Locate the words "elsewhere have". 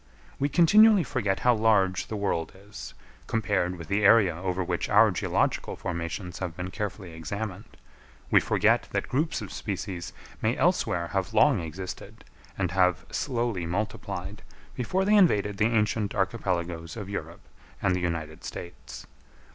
10.57-11.35